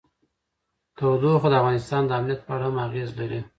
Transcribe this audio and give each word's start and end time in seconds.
تودوخه 0.97 1.47
د 1.51 1.55
افغانستان 1.61 2.01
د 2.05 2.11
امنیت 2.19 2.39
په 2.43 2.51
اړه 2.55 2.65
هم 2.69 2.77
اغېز 2.87 3.09
لري. 3.19 3.39